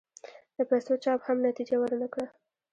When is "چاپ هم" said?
1.03-1.37